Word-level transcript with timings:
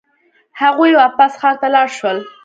هغوی 0.61 0.91
واپس 1.01 1.31
ښار 1.41 1.55
ته 1.61 1.67
لاړ 1.75 1.87
شول. 1.97 2.17